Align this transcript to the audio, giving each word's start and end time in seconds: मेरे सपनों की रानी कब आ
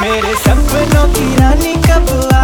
मेरे 0.00 0.34
सपनों 0.44 1.06
की 1.14 1.34
रानी 1.36 1.74
कब 1.86 2.10
आ 2.34 2.37